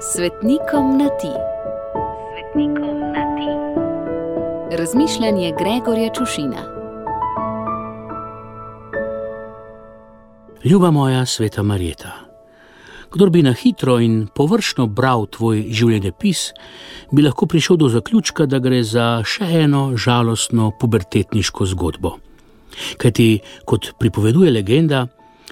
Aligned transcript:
Svetnikom 0.00 0.98
na 0.98 1.08
ti. 1.08 1.32
Svetnikom 2.32 3.00
na 3.00 3.22
ti. 3.36 3.48
Razmišljanje 4.76 5.52
Gregorja 5.58 6.12
Čušina. 6.14 6.62
Ljuba 10.64 10.90
moja 10.90 11.26
sveta 11.26 11.62
Marjeta. 11.62 12.12
Kdor 13.10 13.30
bi 13.30 13.42
na 13.42 13.52
hitro 13.52 13.98
in 13.98 14.26
površno 14.34 14.86
bral 14.86 15.26
tvoj 15.26 15.64
življenjepis, 15.70 16.50
bi 17.10 17.24
lahko 17.24 17.46
prišel 17.46 17.76
do 17.76 17.88
zaključka, 17.88 18.46
da 18.46 18.58
gre 18.58 18.82
za 18.84 19.22
še 19.24 19.48
eno 19.64 19.96
žalostno 19.96 20.74
pubertetniško 20.80 21.66
zgodbo. 21.72 22.18
Kajti, 23.00 23.40
kot 23.64 23.94
pripoveduje 23.98 24.52
legenda, 24.52 25.06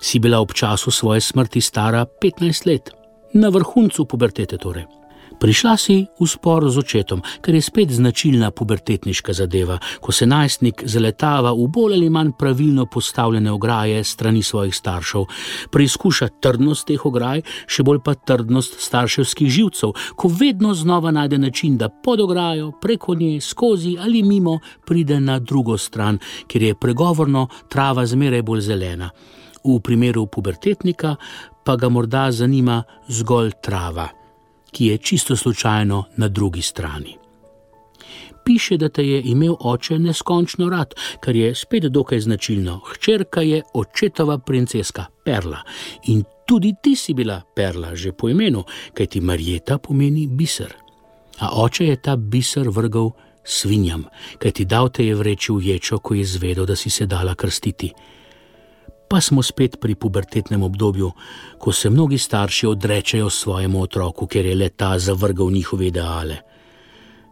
si 0.00 0.18
bila 0.18 0.40
ob 0.40 0.56
času 0.56 0.90
svoje 0.90 1.20
smrti 1.20 1.60
stara 1.60 2.06
15 2.22 2.66
let, 2.66 2.90
na 3.34 3.48
vrhuncu 3.48 4.04
pubertete 4.04 4.58
torej. 4.58 4.86
Prišla 5.40 5.74
si 5.80 6.04
v 6.04 6.26
spor 6.28 6.68
z 6.68 6.76
očetom, 6.76 7.24
kar 7.40 7.56
je 7.56 7.64
spet 7.64 7.88
značilna 7.88 8.50
pubertetniška 8.52 9.32
zadeva, 9.32 9.78
ko 10.04 10.12
se 10.12 10.28
najstnik 10.28 10.84
zaletava 10.84 11.56
v 11.56 11.64
bolj 11.64 11.96
ali 11.96 12.10
manj 12.12 12.36
pravilno 12.36 12.84
postavljene 12.84 13.48
ograje 13.48 14.04
strani 14.04 14.42
svojih 14.42 14.76
staršev, 14.76 15.24
preizkuša 15.72 16.28
trdnost 16.44 16.84
teh 16.92 17.00
ograj, 17.00 17.40
še 17.64 17.80
bolj 17.88 18.02
pa 18.04 18.14
trdnost 18.20 18.76
starševskih 18.84 19.48
živcev, 19.48 19.96
ko 20.12 20.28
vedno 20.28 20.74
znova 20.76 21.08
najde 21.08 21.40
način, 21.40 21.80
da 21.80 21.88
pod 21.88 22.20
ograjo, 22.20 22.74
preko 22.76 23.16
nje, 23.16 23.40
skozi 23.40 23.96
ali 23.96 24.20
mimo 24.22 24.58
pride 24.84 25.20
na 25.20 25.38
drugo 25.38 25.78
stran, 25.78 26.20
kjer 26.52 26.62
je 26.62 26.74
pregovorno 26.76 27.48
trava 27.72 28.04
zmeraj 28.06 28.42
bolj 28.42 28.60
zelena. 28.68 29.08
V 29.64 29.80
primeru 29.80 30.26
pubertetnika 30.26 31.16
pa 31.64 31.76
ga 31.76 31.88
morda 31.88 32.30
zanima 32.32 32.82
zgolj 33.08 33.52
trava 33.62 34.08
ki 34.70 34.86
je 34.86 34.98
čisto 34.98 35.36
slučajno 35.36 36.04
na 36.16 36.28
drugi 36.28 36.62
strani. 36.62 37.16
Piše, 38.44 38.76
da 38.76 38.88
te 38.88 39.06
je 39.06 39.22
imel 39.24 39.54
oče 39.60 39.98
neskončno 39.98 40.68
rad, 40.68 40.94
kar 41.20 41.36
je 41.36 41.54
spet 41.54 41.84
dokaj 41.84 42.20
značilno. 42.20 42.80
Hčerka 42.86 43.40
je 43.40 43.62
očetova 43.74 44.38
princeska 44.38 45.04
Perla 45.24 45.62
in 46.04 46.24
tudi 46.46 46.74
ti 46.82 46.96
si 46.96 47.14
bila 47.14 47.42
Perla, 47.56 47.94
že 47.94 48.12
po 48.12 48.28
imenu, 48.28 48.64
kaj 48.94 49.06
ti 49.06 49.20
Marjeta 49.20 49.78
pomeni 49.78 50.26
biser. 50.26 50.74
A 51.38 51.62
oče 51.62 51.86
je 51.86 52.02
ta 52.02 52.16
biser 52.16 52.68
vrgal 52.68 53.10
svinjam, 53.44 54.04
kaj 54.38 54.50
ti 54.50 54.64
dal 54.64 54.88
te 54.88 55.06
je 55.06 55.14
vreči 55.14 55.52
v 55.52 55.60
ječo, 55.60 55.98
ko 55.98 56.14
je 56.14 56.24
zvedel, 56.24 56.66
da 56.66 56.76
si 56.76 56.90
se 56.90 57.06
dala 57.06 57.34
krstiti 57.34 57.92
pa 59.10 59.20
smo 59.20 59.42
spet 59.42 59.80
pri 59.80 59.94
pubertetnem 59.94 60.62
obdobju, 60.62 61.10
ko 61.58 61.72
se 61.72 61.90
mnogi 61.90 62.18
starši 62.18 62.66
odrečejo 62.66 63.30
svojemu 63.30 63.82
otroku, 63.82 64.26
ker 64.26 64.46
je 64.46 64.54
leta 64.54 64.98
zavrgal 64.98 65.50
njihove 65.50 65.86
ideale. 65.86 66.36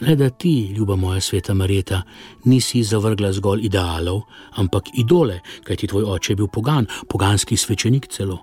Le 0.00 0.14
da 0.16 0.30
ti, 0.30 0.72
ljuba 0.76 0.96
moja 0.96 1.20
sveta 1.20 1.54
Marjeta, 1.54 2.02
nisi 2.44 2.82
zavrgla 2.82 3.32
zgolj 3.32 3.64
idealov, 3.66 4.20
ampak 4.54 4.92
idole, 4.94 5.40
kajti 5.64 5.86
tvoj 5.86 6.04
oče 6.04 6.32
je 6.32 6.36
bil 6.36 6.46
pogan, 6.46 6.86
poganski 7.08 7.56
svečenik 7.56 8.06
celo. 8.06 8.38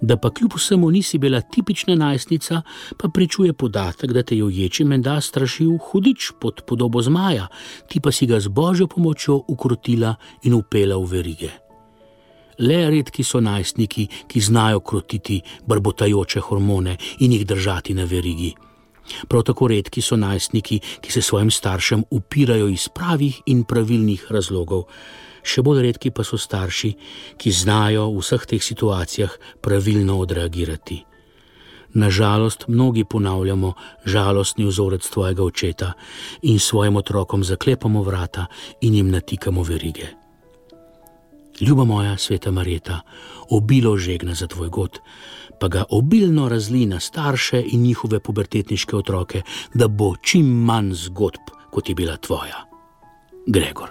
Da 0.00 0.16
pa 0.16 0.30
kljub 0.30 0.56
vsemu 0.56 0.90
nisi 0.90 1.18
bila 1.18 1.40
tipična 1.40 1.94
najstnica, 1.94 2.62
pa 2.98 3.08
pričuje 3.08 3.52
podatek, 3.52 4.12
da 4.12 4.22
te 4.22 4.36
je 4.36 4.44
uječi 4.44 4.84
menda 4.84 5.20
strašil 5.20 5.78
hudič 5.78 6.32
pod 6.40 6.64
podobo 6.66 7.02
zmaja, 7.02 7.46
ti 7.88 8.00
pa 8.00 8.12
si 8.12 8.26
ga 8.26 8.40
z 8.40 8.48
božjo 8.48 8.86
pomočjo 8.86 9.44
ukrotila 9.48 10.14
in 10.42 10.54
upela 10.54 10.96
v 10.96 11.06
verige 11.06 11.65
le 12.58 12.90
redki 12.90 13.24
so 13.24 13.40
najstniki, 13.40 14.08
ki 14.28 14.40
znajo 14.40 14.80
krotiti 14.80 15.40
brbotajoče 15.66 16.40
hormone 16.40 16.96
in 17.18 17.32
jih 17.32 17.46
držati 17.46 17.94
na 17.94 18.04
verigi. 18.04 18.54
Prav 19.28 19.42
tako 19.42 19.68
redki 19.68 20.02
so 20.02 20.16
najstniki, 20.16 20.80
ki 21.00 21.12
se 21.12 21.22
svojim 21.22 21.50
staršem 21.50 22.04
upirajo 22.10 22.68
iz 22.68 22.88
pravih 22.88 23.42
in 23.46 23.64
pravilnih 23.64 24.26
razlogov. 24.30 24.86
Še 25.46 25.62
bolj 25.62 25.82
redki 25.86 26.10
pa 26.10 26.24
so 26.26 26.38
starši, 26.38 26.92
ki 27.38 27.52
znajo 27.52 28.08
v 28.10 28.18
vseh 28.18 28.46
teh 28.50 28.62
situacijah 28.62 29.36
pravilno 29.62 30.18
odreagirati. 30.18 31.04
Nažalost, 31.96 32.66
mnogi 32.68 33.04
ponavljamo 33.04 33.72
žalostni 34.04 34.66
vzorec 34.66 35.06
tvojega 35.08 35.42
očeta 35.44 35.92
in 36.42 36.58
svojim 36.58 36.96
otrokom 36.96 37.44
zaklepamo 37.44 38.02
vrata 38.02 38.46
in 38.80 38.94
jim 38.94 39.10
natikamo 39.10 39.62
verige. 39.62 40.25
Ljuba 41.60 41.84
moja 41.84 42.16
sveta 42.16 42.50
Marjeta, 42.50 43.00
obilo 43.50 43.96
žegna 43.96 44.34
za 44.34 44.46
tvoj 44.46 44.68
god, 44.68 44.98
pa 45.60 45.68
ga 45.68 45.84
obilno 45.90 46.48
razli 46.48 46.86
na 46.86 47.00
starše 47.00 47.62
in 47.66 47.82
njihove 47.82 48.20
pubertetniške 48.20 48.96
otroke, 48.96 49.42
da 49.74 49.88
bo 49.88 50.16
čim 50.16 50.46
manj 50.46 50.92
zgodb, 50.92 51.50
kot 51.70 51.88
je 51.88 51.94
bila 51.94 52.16
tvoja. 52.16 52.64
Gregor. 53.46 53.90